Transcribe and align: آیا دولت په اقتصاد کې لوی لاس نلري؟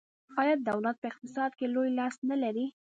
آیا 0.41 0.55
دولت 0.69 0.95
په 0.99 1.07
اقتصاد 1.11 1.51
کې 1.57 1.65
لوی 1.73 1.89
لاس 1.99 2.15
نلري؟ 2.29 2.65